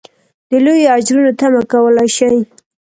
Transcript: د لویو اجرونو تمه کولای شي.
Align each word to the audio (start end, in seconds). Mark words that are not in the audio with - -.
د 0.49 0.51
لویو 0.65 0.93
اجرونو 0.97 1.31
تمه 1.39 1.61
کولای 1.71 2.09
شي. 2.17 2.29